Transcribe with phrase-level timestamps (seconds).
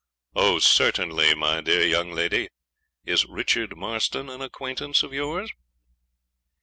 [0.35, 0.57] 'Oh!
[0.57, 2.49] certainly, my dear young lady.
[3.05, 5.51] Is Richard Marston an acquaintance of yours?'